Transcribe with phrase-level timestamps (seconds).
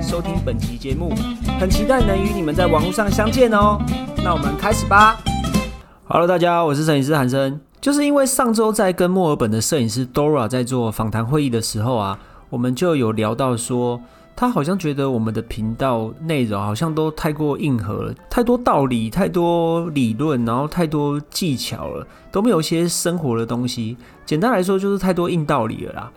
[0.00, 1.12] 收听本期节目，
[1.58, 3.78] 很期待能与你们在网络上相见哦。
[4.22, 5.18] 那我们开始吧。
[6.04, 7.60] Hello，大家好，我是摄影师韩生。
[7.80, 12.18] 就是因为上周在跟墨尔本的摄影师 Dora 在做访谈会议的时候啊，
[12.48, 14.00] 我们就有聊到说，
[14.34, 23.96] 他好像觉得我们的频道内容好像都太过硬核了，太多道理，太多理论，然后太多技巧了，都没有一些生活的东西。
[24.24, 26.12] 简单来说，就是太多硬道理了啦。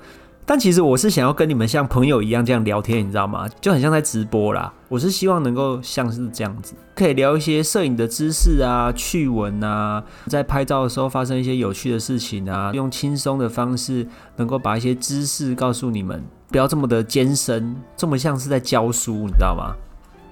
[0.49, 3.47] 但其实我是想要跟你们像朋友一样这样聊天，你知道吗？
[3.61, 4.73] 就很像在直播啦。
[4.87, 19.75] 我是希望能够像是这样子，可以聊一些摄影的知识啊、趣闻啊，在拍照的时候发生一些有趣的事情啊，用轻松的方式能够把一些知识告诉你们，不要这么的艰深，这么像是在教书，你知道吗？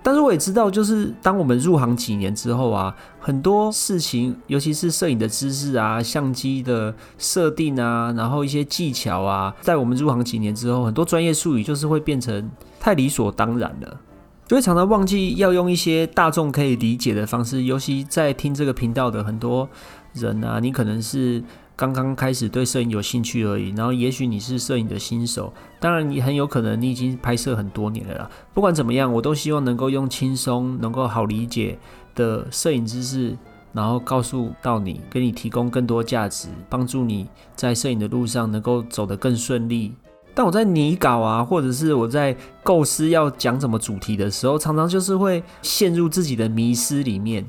[0.08, 12.50] 但是我也知道，就是当我们入行几年之后啊，很多事情，尤其是摄影的知识啊、相机的设定啊，然后一些技巧啊，在我们入行几年之后，很多专业术语就是会变成
[12.80, 14.00] 太理所当然了，
[14.48, 17.64] 就会常常忘记要用一些大众可以理解的方式。
[17.64, 19.68] 尤其在听这个频道的很多
[20.14, 21.44] 人啊，你可能是。
[21.78, 28.30] 刚刚开始对摄影有兴趣而已，然后也许你是摄影的新手，当然你很有可能你已经拍摄很多年了啦。
[28.52, 31.78] 不管怎么样，我都希望能够用轻松、能够好理解
[32.16, 33.38] 的摄影知识，
[33.74, 39.94] 然后告诉到你，给你提供更多价值，帮助你在摄影的路上能够走得更顺利。
[40.34, 47.46] 但我在拟稿啊，或者是我在构思要讲什么主题的时候，常常就是会陷入自己的迷失里面。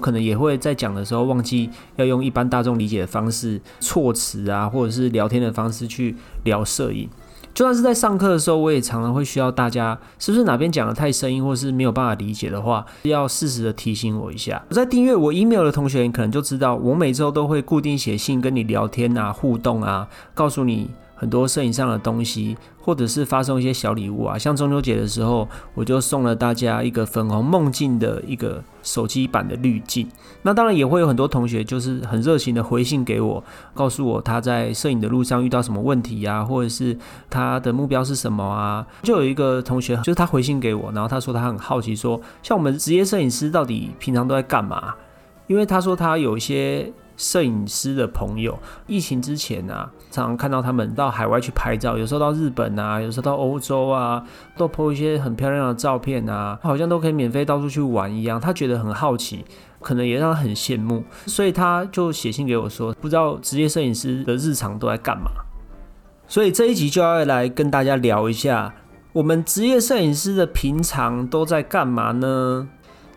[0.00, 6.14] 可能也会在讲的时候忘记要用一般大众理解的方式措辞啊，或者是聊天的方式去
[6.44, 7.08] 聊摄影。
[7.54, 14.62] 就算是在上课的时候，我也常常会需要大家，是不是哪边讲的太生硬，或是没有办法理解的话，要适时的提醒我一下。
[14.68, 20.90] 在订阅我 email 的同学，可能就知道我每周都会固定写信跟你聊天啊，互动啊，告诉你。
[21.16, 30.06] 很多摄影上的东西，或者是发送一些小礼物啊，像中秋节的时候，我就送了大家一个粉红梦境的一个手机版的滤镜。
[30.42, 33.42] 那当然也会有很多同学就是很热情的回信给我，
[33.74, 36.96] 告诉我他在摄影的路上遇到什么问题呀，或者是
[37.30, 38.86] 他的目标是什么啊。
[39.02, 44.94] 就有一个同学，就是他回信给我，然后他说他很好奇，说像我们职业摄影师到底平常都在干嘛？
[45.46, 46.92] 因为他说他有一些。
[47.16, 54.22] 摄影师的朋友，疫情之前啊，常常看到他们到海外去拍照，有时候到日本啊，有时候到欧洲啊，
[54.56, 58.40] 都拍一些很漂亮的照片啊，好像都可以免费到处去玩一样。
[58.40, 59.44] 他觉得很好奇，
[59.80, 65.30] 可能也让他很羡慕，所以他就写信给我说，不知道职业摄影师的日常都在干嘛。
[66.28, 68.74] 所以这一集就要来跟大家聊一下，
[69.12, 72.68] 我们职业摄影师的平常都在干嘛呢？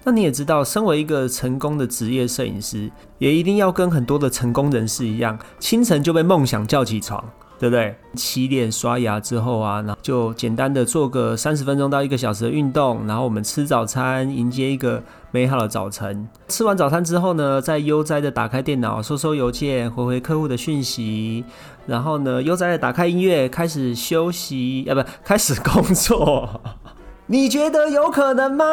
[0.09, 2.89] 那你也知道，身为一个成功的职业摄影师，
[3.19, 7.23] 也一定要跟很多的成功人士一样，清晨就被梦想叫起床，
[7.59, 7.95] 对不对？
[8.15, 16.27] 洗脸刷牙之后啊，然后就简单的做个三十分钟到一个小时的运动，然后我们吃早餐，迎接一个美好的早晨。
[16.47, 21.45] 吃完早餐之后呢，再悠哉的打开电脑，收收邮件，回回客户的讯息，
[21.85, 26.61] 然后呢，悠哉的打开音乐，开始休息，啊，不，开始工作。
[27.27, 28.65] 你觉得有可能吗？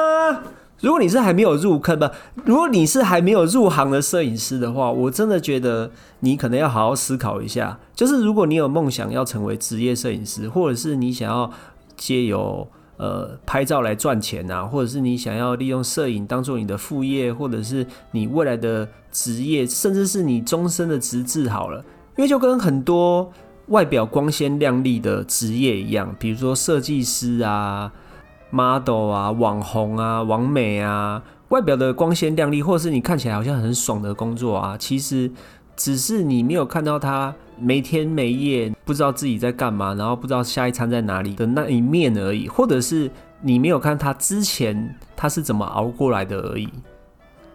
[0.81, 2.07] 如果你是还没有入坑不，
[2.45, 7.79] 如果你是还没有入行的摄影师的话，我真的觉得你可能要好好思考一下。
[7.95, 11.51] 就是如果你有梦想要成为职业摄影师，或者是你想要
[11.97, 21.83] 借由呃拍照来赚钱啊，或者是你想要利用摄影当做你的副业，或者是你未来的职业，甚至是你终身的职志好了。
[22.17, 23.33] 因为就跟很多
[23.69, 27.91] 外表光鲜亮丽的职业一样，比如说设计师啊。
[28.51, 35.31] Model 啊，网红啊，网美啊，外表的光鲜亮丽，或者是你看起来好像很爽的工作啊，其实
[35.77, 43.10] 只是你没有看到他没天没夜，不知道自己在干嘛，然后不知道下一餐在哪里的那一面而已，或者是
[43.43, 46.69] 你没有看他之前他是怎么熬过来的而已。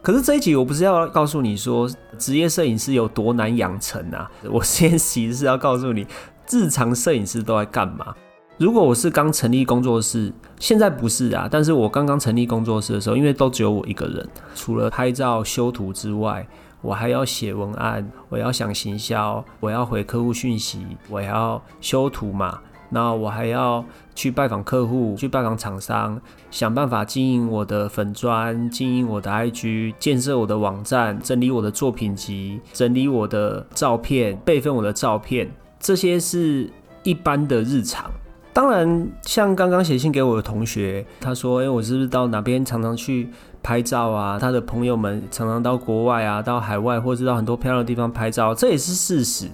[0.01, 6.07] 可是这一集我不是要告诉你说职业摄影师有多难养成啊，我先其实是要告诉你
[6.49, 8.15] 日常摄影师都在干嘛。
[8.61, 11.47] 如果我是刚成立工作室，现在不是啊。
[11.49, 16.47] 但是我刚刚成立工作室的时候，因为都只有我一个人，除了拍照修图之外，
[16.83, 22.59] 我还要写文案，我要想行销，我要回客户讯息，我要修图嘛。
[22.91, 26.21] 那我还要去拜访客户，去拜访厂商，
[26.51, 36.69] 想办法经营我的粉砖，经营我的 IG，建设我的网站，整理我的作品集，整理我的照片，备份我的照片，这些是
[37.01, 38.11] 一般的日常。
[38.53, 43.29] 当然，像刚刚写信给我的同学，他说：“哎，我是不是到哪边常常去
[43.63, 44.37] 拍照啊？
[44.37, 49.49] 他的朋友们常常到国外啊，到海外，或者到很多漂亮的地方拍照，这也是事实。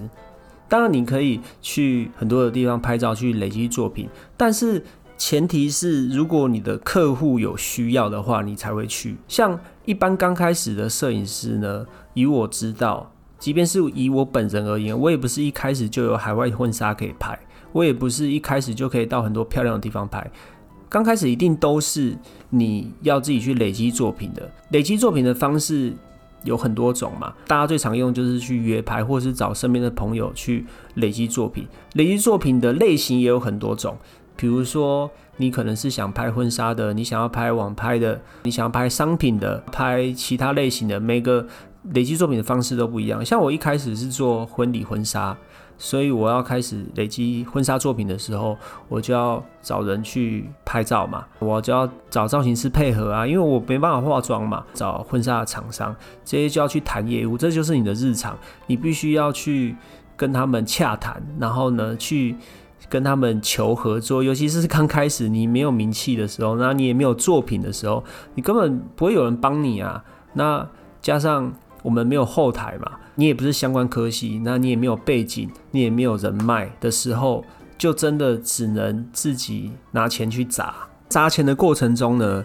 [0.68, 4.84] 当然，你可以去很多的地方拍照，去累积作品，但是
[5.16, 9.16] 前提是，如果你的客户有需要的话，你才会去。
[9.28, 17.38] 像一般刚开始的摄影师呢，以我知道，即便是以我本人而言，我也不是一开始就有海外婚纱可以拍。”
[17.72, 20.30] 我也不是一开始就可以到很多漂亮的地方拍，
[20.88, 22.16] 刚开始一定都是
[22.50, 24.50] 你要自己去累积作品的。
[24.70, 25.92] 累积作品的方式
[26.44, 31.66] 有很多种嘛，大家最常用就是去约拍，或是找身边的朋友去累积作品。
[31.94, 33.96] 累积作品的类型也有很多种，
[34.36, 41.46] 比如说你可能是想拍婚纱的，你想要拍网拍的，你想要拍商品的，拍其他类型的，每个
[41.92, 43.24] 累积作品的方式都不一样。
[43.24, 45.36] 像我一开始是做婚礼婚纱。
[45.78, 48.58] 所以我要开始累积婚纱作品的时候，
[48.88, 55.94] 我就要找人去拍照嘛，我就要找造型师配合啊，因为我没办法化妆嘛，找婚纱厂商，
[56.24, 58.36] 这些就要去谈业务，这就是你的日常，
[58.66, 59.76] 你必须要去
[60.16, 62.34] 跟他们洽谈，然后呢，去
[62.88, 68.02] 跟他们求合作，尤其是刚开始你没有名气的时候，那你也没有作品的时候，
[68.34, 70.68] 你根本不会有人帮你啊，那
[71.00, 71.52] 加上。
[71.88, 77.42] 我们没有后台嘛，你也不是相关科系，那你也没有背景，你也没有人脉的时候，
[77.78, 80.74] 就真的只能自己拿钱去砸。
[81.08, 82.44] 砸钱的过程中呢，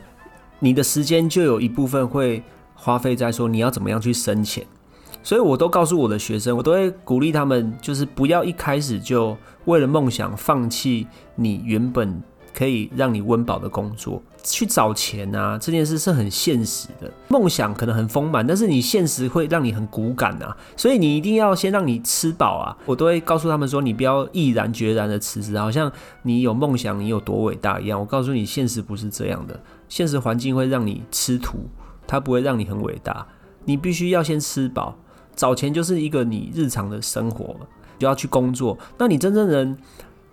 [0.60, 2.42] 你的时间就有一部分会
[2.74, 4.66] 花费在说你要怎么样去生钱。
[5.22, 9.36] 所以我都告诉我的学生，我都会鼓励他们，就是不要一开始就
[9.66, 11.06] 为了梦想放弃
[11.36, 12.24] 你原本。
[12.54, 17.12] 可以让你温饱的工作，去找钱啊，这件事是很现实的。
[17.28, 22.78] 梦想可能很丰满，但是你现实会让你很骨感啊，所以你一定要先让你吃饱啊。
[22.86, 25.92] 我都会告诉他们说，你不要毅然决然的辞职，好像
[26.22, 28.00] 你有梦想，你有多伟大一样。
[28.00, 29.60] 我告诉你，现实不是这样的，
[29.90, 31.68] 现实环境会让你吃土，
[32.06, 33.26] 它不会让你很伟大。
[33.66, 34.96] 你必须要先吃饱，
[35.36, 37.56] 找钱就是一个你日常的生活，
[37.98, 38.78] 就要去工作。
[38.98, 39.76] 那你真正能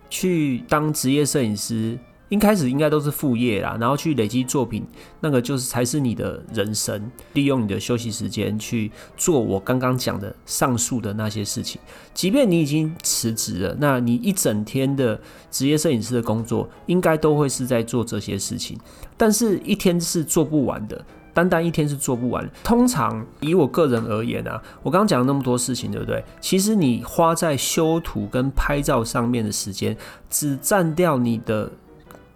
[0.09, 1.97] 去当职业摄影师？
[2.31, 4.85] 一开始应该都是副业啦，然后去累积作品，
[5.19, 7.11] 那个就是才是你的人生。
[7.33, 11.81] 利用你的休息时间去做我刚刚讲的上述的那些事情。
[12.13, 15.19] 即便你已经辞职了，那你一整天的
[15.51, 18.79] 职业摄影师的工作，应该都会是在做这些事情。
[19.17, 21.03] 但是一天是做不完的，
[21.33, 22.49] 单单一天是做不完。
[22.63, 26.23] 通常以我个人而言啊，我刚刚讲了那么多事情，对不对？
[26.39, 29.97] 其实你花在修图跟拍照上面的时间，
[30.29, 31.69] 只占掉你的。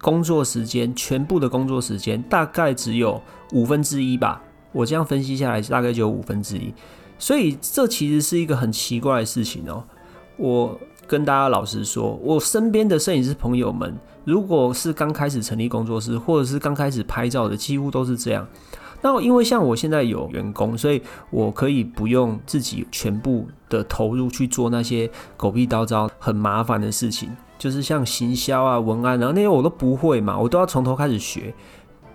[0.00, 3.20] 工作时间全部的工作时间大概只有
[3.52, 6.72] 五分之一吧，我这样分析下来大概就有五分之一，
[7.18, 9.84] 所以这其实是一个很奇怪的事情哦。
[10.36, 18.46] 我跟大家老实说，我身边的摄影师朋友们，如果是刚开始成立工作室或者是刚开始拍照的，几乎都是这样。
[19.02, 21.00] 那因为像我现在有员工，所以
[21.30, 27.30] 我可以不用自己全部的投入去做那些狗屁叨叨很麻烦的事情。
[27.58, 31.54] 就是像行销啊、文案，然后那些我都不会嘛，我都要从头开始学，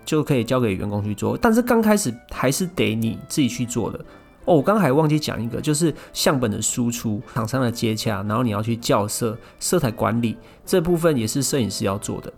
[0.06, 1.38] 就可以交给员工去做。
[1.38, 4.00] 但是刚开始还是得你自己去做的
[4.46, 4.56] 哦。
[4.56, 12.32] 我刚刚还忘记讲一个，就是相本的输出、厂商的接洽，然后你要去校色、色彩管理这部分也是摄影师要做的。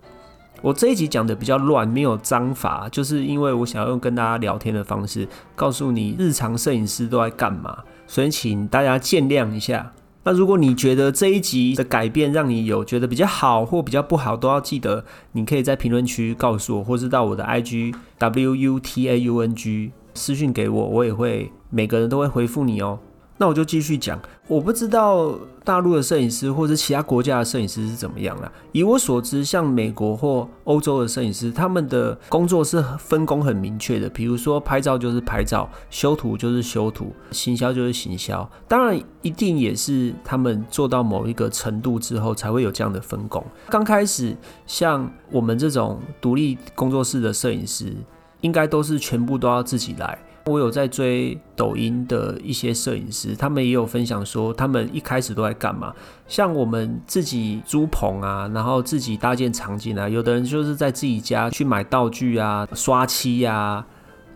[0.61, 5.27] 我这一集讲的比较乱，没有章法，就是因为我想要用跟大家聊天的方式，
[5.57, 9.91] 告诉你日常摄影师都在干嘛，所以请大家见谅一下。
[10.25, 15.03] 那如果你觉得这一集的改变让你有觉得比较好或比较不好，都要记得，
[15.33, 22.99] 你可以在评论区告诉我，或是到我的 IG W U T A U N G 私讯给我，我也会每个人都会回复你哦。
[23.37, 28.51] 那我就继续讲，我不知道大陆的摄影师或者其他国家的摄影师是怎么样了。
[28.71, 34.09] 以我所知，像美国或欧洲的摄影师，他们的工作是分工很明确的。
[34.09, 38.49] 比如说拍照就是拍照，修图就是修图，行销就是行销。
[38.67, 43.43] 当然，一定也是他们做到某一个程度之后，才会有这样的分工。
[43.69, 44.35] 刚开始，
[44.67, 47.95] 像我们这种独立工作室的摄影师，
[48.41, 50.19] 应该都是全部都要自己来。
[50.45, 55.93] 我有在追抖音的一些摄影师，他们也有分享说，他们一开始都在干嘛？
[56.27, 63.85] 像我们自己租棚啊，然后自己搭建场景啊，有的人就是在自己家去买道具啊、刷漆啊，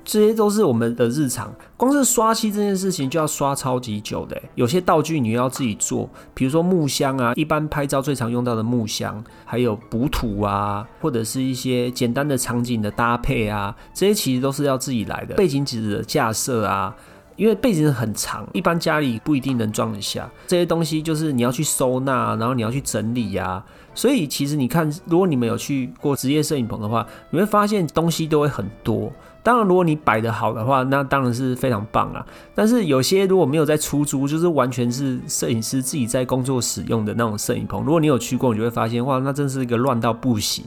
[0.07, 1.53] 这些都是我们的日常。
[1.75, 15.35] 光是刷漆这件事情就要刷超级久的，有些道具你要自己做，比如说木箱啊，一般拍照最常用到的木箱，还有补土啊，或者是一些简单的场景的搭配啊，这些其实都是要自己来的。
[15.35, 16.95] 背景纸的架设啊。
[17.35, 23.63] 因为背景很长，一般家里不一定能装得下这些东西，就是你要去收纳，然后你要去整理呀。
[23.93, 29.13] 所以其实你看，如果你们有去过职业摄影棚的话，你会发现东西都会很多。
[29.47, 32.25] 当然，如果你摆得好的话，那当然是非常棒啊。
[32.53, 40.65] 但是有些如果没有在出租，就是完全是摄影师自己在工作使用的那种摄影棚，如果你有去过，你就会发现，哇，那真是一个乱到不行。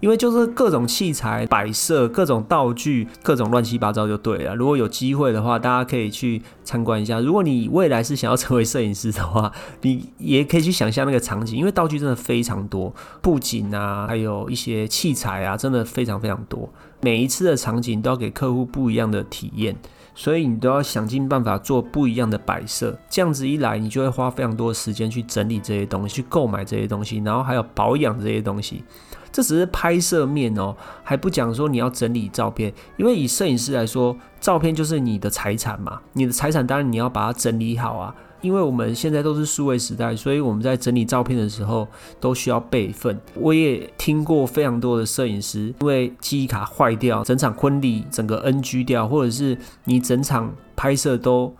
[0.00, 4.54] 因为就是各种器材摆设、各种道具、各种乱七八糟就对了。
[4.54, 7.18] 如果有机会的话，大家可以去参观一下。
[7.20, 16.68] 如果你未来是想要成为摄影师的话， 你也可以去想象那个场景，因为道具真的非常多，布景啊，还有一些器材啊，真的非常非常多。
[17.00, 19.76] 每一次的场景都要给客户不一样的体验，
[20.14, 22.98] 所以你都要想尽办法做不一样的摆设。
[23.08, 28.84] 这样子一来，你就会花非常多的时间去整理这些东西，去购买这些东西，然后还有保养这些东西。
[29.30, 30.74] 这只是拍摄面哦，
[31.04, 38.14] 还不讲说你要整理照片，因为以摄影师来说，照片就是你的财产嘛，你的财产当然你要把它整理好啊。
[38.40, 41.86] 因为我们现在都是数位时代，所以我们在整理照片的时候
[42.20, 43.18] 都需要备份。
[43.34, 51.54] 我也听过非常多的摄影师，因为记忆卡坏掉，整场婚礼整个 NG 掉，或者是你整场拍摄都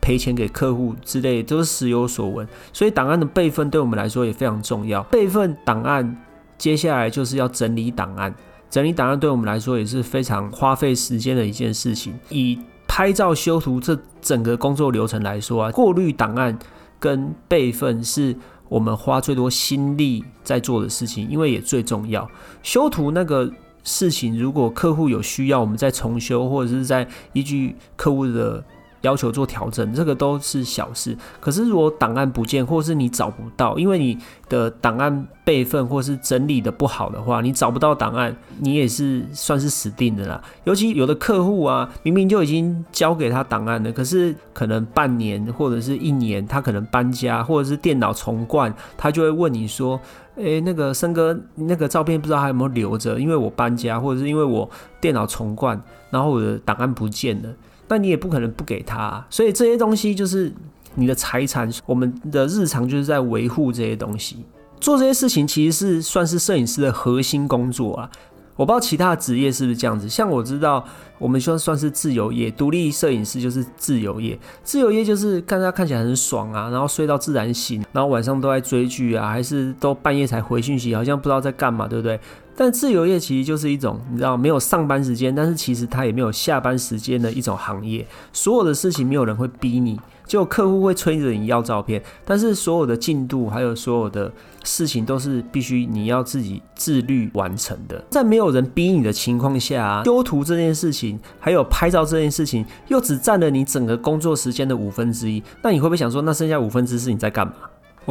[0.00, 2.46] 赔钱给客户之类，都是时有所闻。
[2.72, 5.02] 所以档案的备份对我们来说也非常重要。
[5.04, 6.16] 备份档案。
[6.58, 8.34] 接下来就是要整理档案，
[8.68, 12.12] 整理档案对我们来说也是非常花费时间的一件事情。
[12.28, 12.58] 以
[13.00, 16.58] 拍照修图这整个工作流程来说啊，过滤档案
[16.98, 18.36] 跟备份是
[18.68, 22.30] 我们花最多心力在做的事情，因为也最重要。
[22.62, 23.50] 修图那个
[23.84, 28.62] 事情，如果客户有需要，我们再重修，或者是在依据客户的。
[29.02, 31.16] 要求做调整，这个都是小事。
[31.40, 40.42] 可是如果档案不见，或是你找不到，因为你的档案备份或是整理的不好的话，你找不到档案，你也是算是死定的啦。
[40.64, 49.98] 尤其有的客户啊，明明就已经交给他档案了，可是可能半年或者是一年，他可能搬家或者是电脑重灌，他就会问你说
[50.36, 53.18] ：“诶，那个森哥，那个照片不知道还有没有留着？
[53.18, 54.68] 因为我搬家，或者是因为我
[55.00, 55.80] 电脑重灌，
[56.10, 57.48] 然后我的档案不见了。”
[57.90, 60.50] 那你也不可能不给他，啊所以这些东西就是
[60.94, 61.68] 你的财产。
[61.84, 64.44] 我们的日常就是在维护这些东西，
[64.80, 68.10] 做这些事情其实是算是摄影师的核心工作啊。
[68.56, 70.84] 我不知道其他职业是不是这样子，像我知道
[71.18, 74.38] 我们算算是自由业，独立摄影师就是自由业。
[74.62, 82.20] 自由业就是看他看起来很爽啊，然后睡到自然醒，然后晚上都在追剧啊，还是都半夜才回讯息，好像不知道在干嘛，对不对？
[82.60, 88.06] 但自由业其实就是一种你知道没有上班时间，但是其实它也没有下班时间的一种行业。
[88.34, 94.30] 所有的事情没有人会逼你，就客户会催着你要照片，但是所有的进度还有所有的
[94.62, 98.04] 事情都是必须你要自己自律完成的。
[98.10, 107.54] 在没有人逼你的情况下，啊修图这件事情还有拍照这件事情又只占了你整个工作时间的五分之一，那你会不会想说，那剩下五分之四你在干嘛？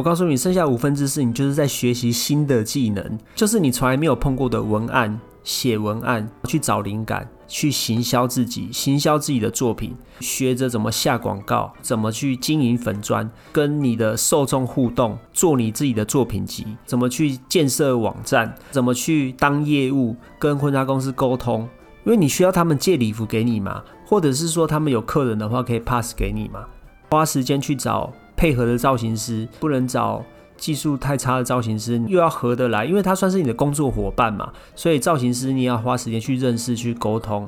[0.00, 21.68] 我告诉你，剩下五分之四，你就是在学习新的技能，就是你从来没有碰过的文案，写文案，去找灵感，去行销自己，行销自己的作品，学着怎么下广告，怎么去经营粉砖，跟你的受众互动，做你自己的作品集，怎么去建设网站，怎么去当业务，跟婚纱公司沟通，
[22.06, 26.64] 因为你需要他们借礼服给你嘛，或者是说他们有客人的话可以 pass 给你嘛，
[27.10, 28.10] 花时间去找。
[28.40, 30.24] 配合的造型师不能找
[30.56, 34.50] 技术太差的造型师，又要合得来，因为他算是你的工作伙伴嘛。
[34.74, 37.46] 所以造型师你也要花时间去认识、去沟通。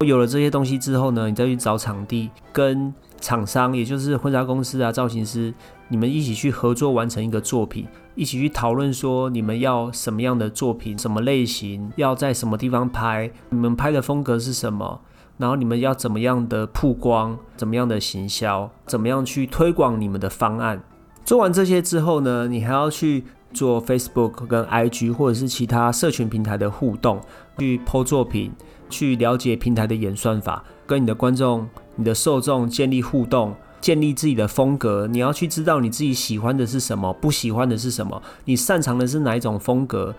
[0.00, 5.54] 有了这些东西之后呢，你再去找场地，跟厂商，也就是婚纱公司啊、造型师，
[5.86, 15.00] 你们一起去合作完成一个作品，一起去讨论说你们要什么样的作品、什么类型，要在什么地方拍，你们拍的风格是什么。
[15.42, 20.80] 然后你们要怎么样的曝光，怎么样的行销，怎么样去推广你们的方案？
[21.24, 27.20] 做完这些之后呢，你还要去做 Facebook 跟 IG 或者是其他社群平台的互动，
[27.58, 28.52] 去 PO 作品，
[28.88, 35.08] 去了解平台的演算法，跟你的观众、你的受众建立互动，建立自己的风格。
[35.08, 40.14] 你要去知道你自己喜欢的是什么，不喜欢的是什么，你擅长的是哪一种风格。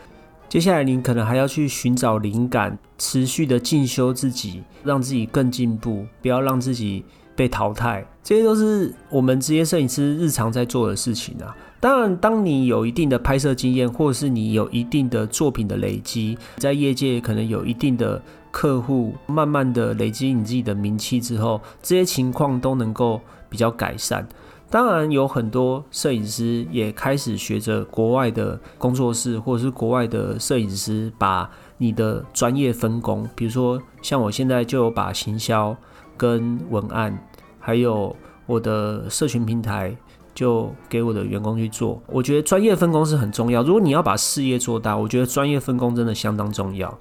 [0.49, 7.03] 接下来，您可能还要去寻找灵感，持续的进修自己，让自己更进步，不要让自己
[7.35, 8.05] 被淘汰。
[8.23, 11.55] 这些都是我们职业摄影师日常在做的事情啊。
[11.79, 18.21] 当然，当你有一定的拍摄经验，或者是你有一定的作品的累积，在业界可能有一定的
[18.51, 23.19] 客户，慢慢的累积你自己的名气之后，这些情况都能够
[23.49, 24.25] 比较改善。
[24.73, 35.77] 当然，有很多摄影师也开始学着国外的工作室，或者是国外的摄影师，把你的专业分工，比如说像我现在就有把行销
[36.17, 37.15] 跟文案，
[37.59, 38.15] 还有
[38.47, 39.95] 我的社群平台。
[40.33, 43.61] 就给我的员工去做，我觉得专业分工是很重要。
[43.61, 46.91] 如果你要把事业做大，我觉得专业分工真的相当重要。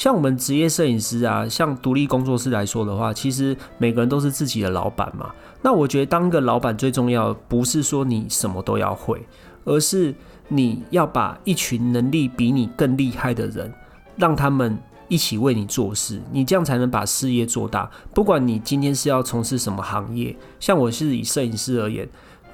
[0.00, 5.30] 像我们职业摄影师啊，像独立工作室来说的话，其实每个人都是自己的老板嘛。
[5.60, 9.20] 那我觉得当一个老板最重要，不是说你什么都要会，
[9.66, 10.14] 而是
[10.48, 13.70] 你要把一群能力比你更厉害的人，
[14.16, 14.78] 让他们
[15.08, 17.90] 一起为你做事，你这样才能把事业做大。
[18.14, 22.08] 不管你今天是要从事什么行业，像我是以摄影师而言。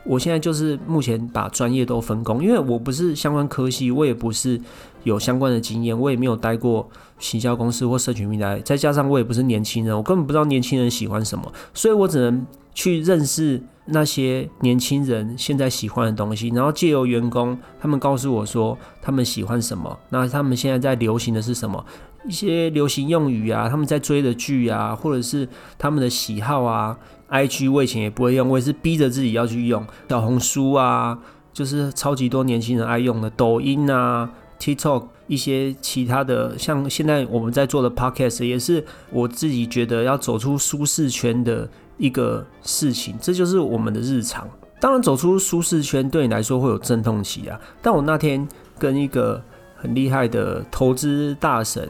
[0.08, 4.60] 我现在就是目前把专业都分工，因为我不是相关科系，我也不是
[5.06, 12.44] 有相关的经验，我也没有待过行销公司或社群平台，再加上我也不是年轻人，我根本不知道年轻人喜欢什么，所以我只能
[12.74, 21.86] 去认识那些年轻人现在喜欢的东西，然后借由员工他们告诉我说他们喜欢什么，那他们现在在流行的是什么，
[22.28, 25.48] 一些流行用语啊，他们在追的剧啊，或者是
[25.78, 26.98] 他们的喜好啊。
[27.28, 31.18] I G 我以前也不会用，我也是逼着自己要去用小红书啊，
[31.52, 44.48] 就是超级多年轻人爱用的抖音啊、TikTok 一些其他的，像现在我们在做的 Podcast 也是我自己觉得要走出舒适圈的一个事情，这就是我们的日常。
[44.80, 47.58] 当然，走出舒适圈对你来说会有阵痛期啊。
[47.80, 48.46] 但我那天
[48.78, 49.42] 跟一个
[49.74, 51.88] 很厉害的投资大神。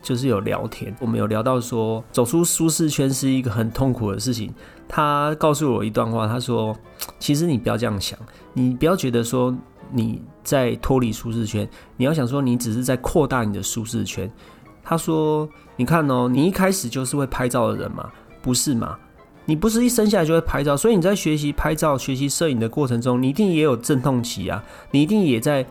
[0.00, 4.54] 就是有聊天，我们有聊到说走出舒适圈是一个很痛苦的事情。
[4.86, 6.74] 他告诉我一段话，他说
[7.18, 8.16] ：“其实你不要这样想，
[8.54, 9.54] 你不要觉得说
[9.92, 14.30] 你在脱离舒适圈，你要想说你只是在扩大你的舒适圈。”
[14.82, 18.96] 他说：“你看哦，你一开始就是会拍照的人嘛，不是嘛？
[19.44, 25.66] 你不是一生下来就会拍照，所以你在学习拍照、学习摄影的过程中，你一定也有阵痛期啊，你一定也在。”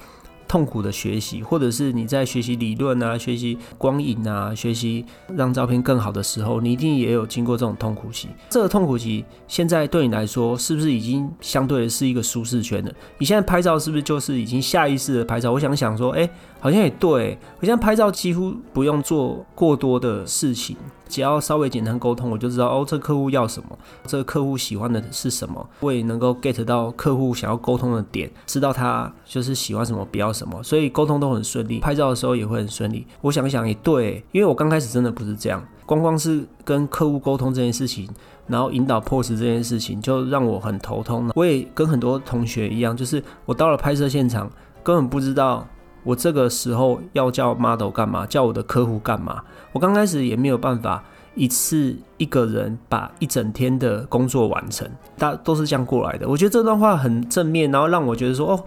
[0.48, 8.30] 痛苦的学习，或者是你在学习理论啊、学习光影啊、学习让照片更好的时候，你一定也有经过这种痛苦期。
[8.50, 12.92] 这个痛苦期现在对你来说，是不是已经相对的是一个舒适圈了？
[13.18, 15.51] 你现在拍照是不是就是已经下意识的拍照？
[15.51, 16.29] 我想想说，哎，
[16.60, 17.38] 好像也对。
[17.60, 20.77] 我现在拍照几乎不用做过多的事情。
[21.07, 33.05] 只要稍微简单沟通，我就知道哦，这客户要什么，这个客户喜欢的是什么，我也能够 get 到客户想要沟通的点，知道他就是喜欢什么，不要什么，所以沟通都很顺利，拍照的时候也会很顺利。
[33.22, 38.09] 我想想也对，因为我刚开始真的不是这样，光光是跟客户沟通这件事情，
[38.48, 41.33] 然后引导 pose 这件事情，就让我很头痛了。
[41.35, 44.50] 我也跟很多同学一样，就是我到了拍摄现场，
[44.83, 45.67] 根本不知道。
[46.07, 48.25] 我这个时候要叫 model 干嘛？
[48.25, 49.43] 叫我的客户干嘛？
[49.74, 51.03] 我刚开始也没有办法
[51.35, 56.25] 一次一个人把一整天的工作完成，大都是这样过来的。
[56.25, 58.63] 我觉得这段话很正面，然后让我觉得说，哦，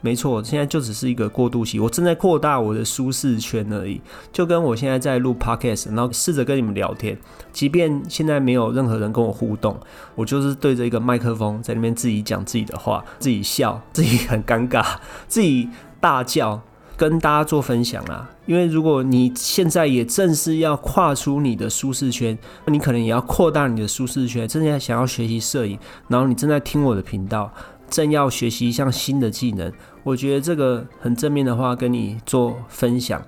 [0.00, 4.00] 没错，现在就只是一个过渡期，我正在扩大我的舒适圈而已。
[4.32, 7.18] 就跟我现在在录 podcast，然后试着跟你们聊天，
[7.52, 9.78] 即便现在没有任何人跟我互动，
[10.14, 14.82] 我就是对着一个麦克风在那边自己讲自己的话，自己笑，自己很尴尬，
[15.26, 15.68] 自己
[16.00, 16.58] 大叫。
[16.98, 24.48] 跟大家做分享啊，因为如果你现在也正是要跨出你的舒适圈，你可能也要扩大你的舒适圈。
[24.48, 27.52] 正在想要学习摄影，然后你正在听我的频道，
[27.88, 33.22] 正要学习一项新的技能，我觉得这个很正面的话跟你做分享。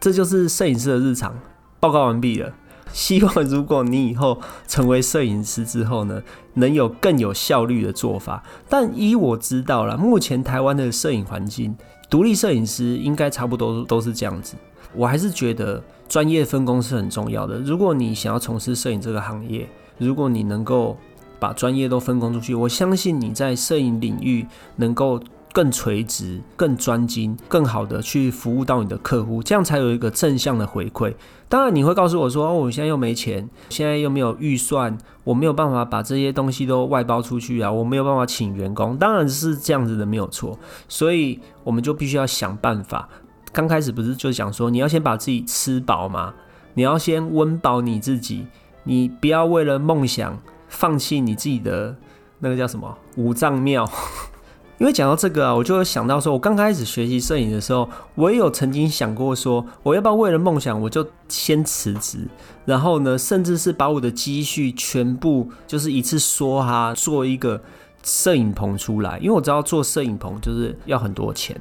[0.00, 1.38] 这就是摄影师的日常。
[1.78, 2.50] 报告完毕了。
[2.92, 6.22] 希望如果你以后成为摄影师之后呢，
[6.54, 8.42] 能有更有效率的做法。
[8.68, 11.76] 但依我知道了，目前台湾的摄影环境。
[12.10, 14.56] 独立摄影师应该差不多都是这样子，
[14.92, 17.58] 我还是觉得专业分工是很重要的。
[17.60, 20.98] 如果你想要从事摄影这个行业，如果你能够
[21.38, 24.44] 把专业都分工出去，我相信你在摄影领域
[24.76, 25.18] 能够。
[25.52, 31.14] 更垂直、更专精、更好的去服务到你的客户，这样才有一个正向的回馈。
[31.48, 40.56] 当然，你会告诉我说：“哦，我现在又没钱，现在又没有预算，我没有办法把这些东西都外包出去啊，我没有办法请员工。”当然是这样子的，没有错。
[40.88, 43.08] 所以，我们就必须要想办法。
[43.52, 46.32] 刚开始不是就讲说，你要先把自己吃饱吗？
[46.74, 48.46] 你要先温饱你自己，
[48.84, 51.96] 你不要为了梦想放弃你自己的
[52.38, 53.84] 那个叫什么五脏庙。
[54.80, 62.26] 因为讲到这个啊，我就会想到说，我刚开始学习摄影的时候，我也有曾经想过说，我要不要为了梦想，我就先辞职，
[62.64, 67.60] 然后呢，甚至是把我的积蓄全部就是一次说哈，做一个
[68.02, 69.18] 摄影棚出来。
[69.18, 71.54] 因为我知道做摄影棚就是要很多钱，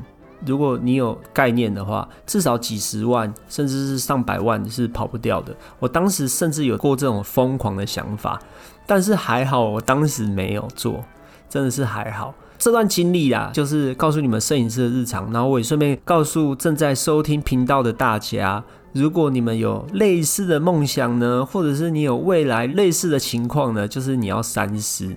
[0.46, 5.54] 如果你有概念的话，至少几十万甚至是上百万是跑不掉的。
[5.80, 8.42] 我当时甚至有过这种疯狂的想法，
[8.88, 11.04] 但是还好我当时没有做，
[11.50, 12.34] 真的是还好。
[12.60, 25.16] 这段经历啊，就是告诉你们摄影师的日常，然后我也顺便告诉正在收听频道的大家，如果你们有类似的梦想呢，或者是你有未来类似的情况呢，就是你要三思。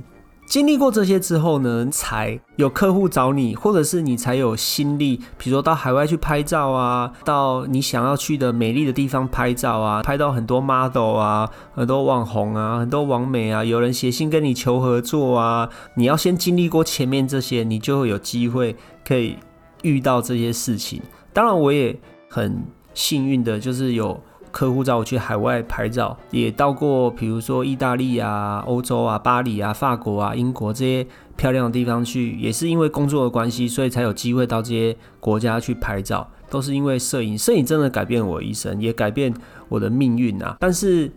[0.52, 18.76] 经历过这些之后呢，才有客户找你，或者是你才有心力，比如说到海外去拍照啊，到你想要去的美丽的地方拍照啊，拍到很多 model 啊，很多网红啊，很多网美啊，有人写信跟你求合作啊，你要先经历过前面这些，你就会有机会
[19.08, 19.38] 可以
[19.80, 21.00] 遇到这些事情。
[21.32, 22.62] 当然，我也很
[22.92, 24.22] 幸运的，就是有。
[24.52, 36.30] 客户找我去海外拍照，也到过，比如说意大利啊、欧洲啊、巴黎啊、法国啊、英国这些漂亮的地方去，也是因为工作的关系，所以才有机会到这些国家去拍照。
[36.50, 39.32] 都是因为摄影，摄影真的改变我一生，也改变
[39.70, 40.54] 我的命运啊！
[40.60, 41.10] 但是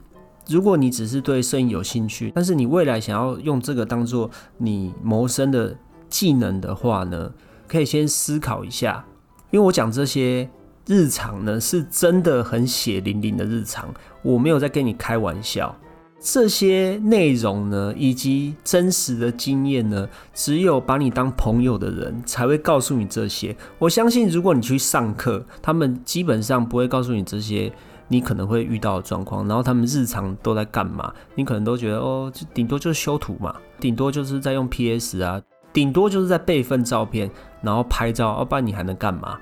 [0.47, 5.75] 如果你只是对摄影有兴趣，但是你未来想要用这个当做你谋生的
[6.07, 7.33] 技能的话呢，
[7.67, 9.03] 可以先思考一下，
[9.51, 10.49] 因为我讲这些。
[10.87, 15.75] 日常呢是真的很血淋淋的日常，我没有在跟你开玩笑。
[16.19, 23.55] 这些内容呢，以及真实的经验呢，只有把你当朋友的人才会告诉你这些。
[23.77, 27.71] 我相信，如果你去上课，他们基本上不会告诉你这些
[28.07, 29.47] 你可能会遇到的状况。
[29.47, 31.13] 然后他们日常都在干嘛？
[31.35, 35.39] 你可能都觉得哦，顶多就是修图嘛，顶多就是在用 PS 啊，
[35.71, 37.29] 顶多就是在备份照片，
[37.61, 39.37] 然后拍照，要不然你还能干嘛？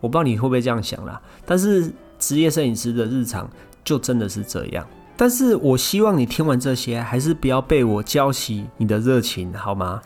[0.00, 3.48] 我不知道你会不会这样想啦，但是职业摄影师的日常
[3.84, 4.86] 就真的是这样。
[5.16, 10.00] 但是我希望你听完这些，还是不要被我浇熄你的热情，好吗？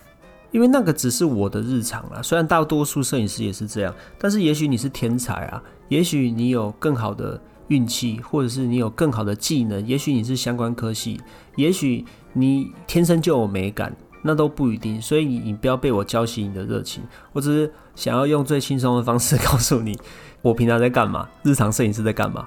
[0.50, 2.20] 因为那个只是我的日常啦。
[2.22, 11.20] 虽然大多数摄影师也是这样，但是也许你是天才啊，也许你有更好的运气，或者是你有更好的技能，也许你是相关科系，
[11.56, 13.94] 也许你天生就有美感。
[14.26, 17.02] 那都不一定，所以你你不要被我浇熄你的热情。
[17.32, 19.96] 我只是想要用最轻松的方式 告诉你，
[20.40, 22.46] 我平常在干嘛，日常摄影师在干嘛。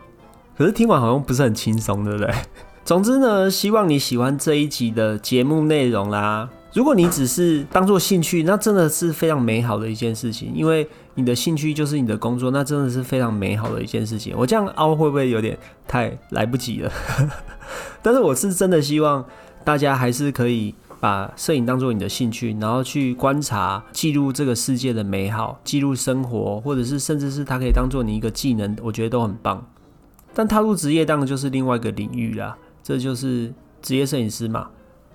[0.57, 2.33] 可是听完好像不是很轻松，对不对？
[2.83, 6.49] 总之呢，希望你喜欢这一集的节目内容啦。
[6.73, 14.33] 如果你只是当做兴趣，那真的是非常美好的一件事情，因为你的兴趣就是你的工作，那真的是非常美好的一件事情。
[14.35, 16.91] 我这样凹会不会有点太来不及了？
[18.01, 19.23] 但是我是真的希望
[19.63, 20.73] 大家还是可以。
[20.99, 29.65] 把摄影当做你的兴趣，然后去观察、记录这个世界的美好，记录生活，或者是甚至是它可以当做你一个技能，我觉得都很棒。
[30.33, 34.67] 但踏入职业当然就是另外一个领域啦，这就是职业摄影师嘛。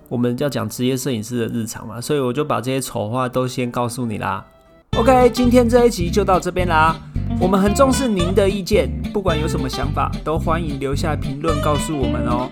[0.09, 4.45] 我们要讲职业摄影师的日常嘛，所以我就把这些丑话都先告诉你啦。
[4.97, 6.95] OK，今天这一集就到这边啦。
[7.39, 12.47] 我们很重视您的意见，不管有什么想法，都欢迎留下评论告诉我们哦。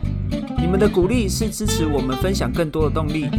[0.71, 3.29] 们的鼓励是支持我们分享更多的动力，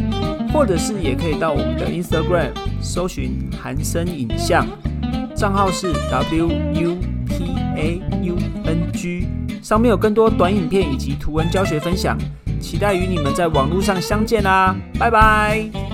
[0.53, 4.67] 或者是也可以到我们的 Instagram 搜寻韩生影像，
[5.35, 9.27] 账号是 W U P A U N G，
[9.63, 12.15] 上面有更多短影片以及图文教学分享，
[12.61, 15.92] 期待与你们在网络上相见啦，拜拜。